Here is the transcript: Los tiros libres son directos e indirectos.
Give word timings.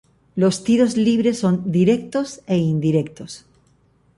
Los 0.35 0.63
tiros 0.63 0.97
libres 0.97 1.37
son 1.37 1.71
directos 1.71 2.41
e 2.47 2.57
indirectos. 2.57 3.45